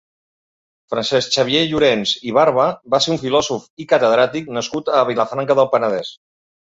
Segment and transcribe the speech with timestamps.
[0.93, 5.71] Francesc Xavier Llorens i Barba va ser un filòsof i catedràtic nascut a Vilafranca del
[5.75, 6.11] Penedès.